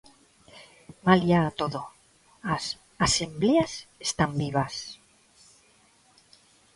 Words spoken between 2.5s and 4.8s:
as asembleas están vivas.